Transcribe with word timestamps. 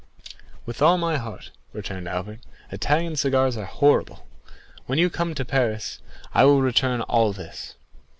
"With 0.65 0.81
all 0.81 0.97
my 0.97 1.17
heart," 1.17 1.51
returned 1.73 2.07
Albert; 2.07 2.39
"Italian 2.71 3.15
cigars 3.17 3.55
are 3.55 3.65
horrible. 3.65 4.25
When 4.87 4.97
you 4.97 5.11
come 5.11 5.35
to 5.35 5.45
Paris, 5.45 5.99
I 6.33 6.43
will 6.43 6.63
return 6.63 7.01
all 7.03 7.33
this." 7.33 7.75